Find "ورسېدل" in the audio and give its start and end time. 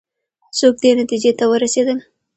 1.47-1.97